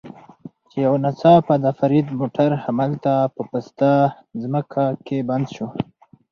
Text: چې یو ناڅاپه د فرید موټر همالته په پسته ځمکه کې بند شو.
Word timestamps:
چې 0.69 0.77
یو 0.85 0.93
ناڅاپه 1.03 1.55
د 1.63 1.67
فرید 1.79 2.07
موټر 2.19 2.49
همالته 2.63 3.13
په 3.35 3.41
پسته 3.49 3.91
ځمکه 4.41 4.83
کې 5.05 5.17
بند 5.29 5.47
شو. 5.55 5.67